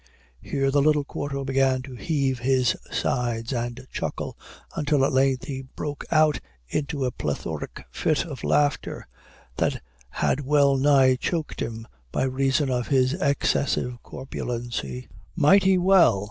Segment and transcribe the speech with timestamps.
[0.41, 4.35] Here the little quarto began to heave his sides and chuckle,
[4.75, 9.05] until at length he broke out in a plethoric fit of laughter
[9.57, 9.79] that
[10.09, 15.07] had well nigh choked him, by reason of his excessive corpulency.
[15.35, 16.19] "Mighty well!"